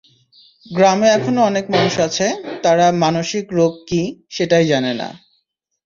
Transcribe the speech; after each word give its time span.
গ্রামে 0.65 1.07
এখনো 1.09 1.39
অনেক 1.43 1.65
মানুষ 1.69 1.95
আছে, 1.99 2.27
তারা 2.63 2.85
মানসিক 3.03 3.45
রোগ 3.51 3.73
কী, 3.87 4.01
সেটাই 4.29 4.65
জানে 4.67 4.91
না। 4.93 5.07